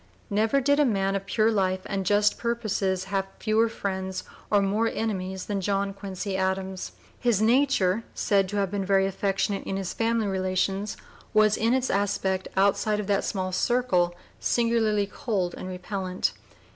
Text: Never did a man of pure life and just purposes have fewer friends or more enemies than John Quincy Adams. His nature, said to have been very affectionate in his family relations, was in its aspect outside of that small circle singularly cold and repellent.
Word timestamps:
Never 0.31 0.59
did 0.59 0.79
a 0.79 0.83
man 0.83 1.15
of 1.15 1.27
pure 1.27 1.51
life 1.51 1.81
and 1.85 2.07
just 2.07 2.39
purposes 2.39 3.03
have 3.03 3.27
fewer 3.37 3.69
friends 3.69 4.23
or 4.49 4.59
more 4.59 4.87
enemies 4.87 5.45
than 5.45 5.61
John 5.61 5.93
Quincy 5.93 6.35
Adams. 6.35 6.93
His 7.19 7.39
nature, 7.39 8.03
said 8.15 8.49
to 8.49 8.57
have 8.57 8.71
been 8.71 8.83
very 8.83 9.05
affectionate 9.05 9.61
in 9.63 9.77
his 9.77 9.93
family 9.93 10.25
relations, 10.25 10.97
was 11.35 11.55
in 11.55 11.75
its 11.75 11.91
aspect 11.91 12.47
outside 12.57 12.99
of 12.99 13.05
that 13.05 13.23
small 13.23 13.51
circle 13.51 14.15
singularly 14.39 15.05
cold 15.05 15.53
and 15.55 15.67
repellent. 15.67 16.31